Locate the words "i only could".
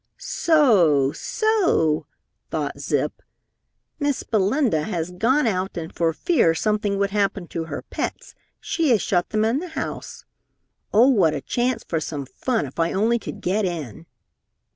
12.79-13.41